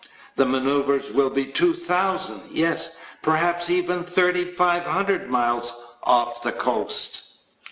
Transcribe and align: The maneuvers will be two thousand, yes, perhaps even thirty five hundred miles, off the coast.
The 0.35 0.47
maneuvers 0.47 1.11
will 1.11 1.29
be 1.29 1.45
two 1.45 1.75
thousand, 1.75 2.41
yes, 2.49 2.97
perhaps 3.21 3.69
even 3.69 4.03
thirty 4.03 4.45
five 4.45 4.81
hundred 4.83 5.29
miles, 5.29 5.75
off 6.01 6.41
the 6.41 6.51
coast. 6.53 7.21